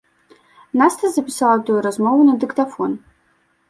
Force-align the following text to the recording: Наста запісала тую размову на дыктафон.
Наста 0.83 1.13
запісала 1.19 1.61
тую 1.69 1.79
размову 1.89 2.21
на 2.31 2.39
дыктафон. 2.45 2.91